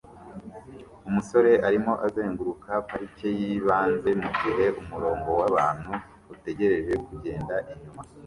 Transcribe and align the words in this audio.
Umusore 1.07 1.51
arimo 1.67 1.93
azenguruka 2.05 2.71
parike 2.87 3.27
yibanze 3.39 4.09
mugihe 4.21 4.65
umurongo 4.81 5.29
wabantu 5.41 5.91
utegereje 6.33 6.93
kugenda 7.07 7.55
inyuma 7.71 8.01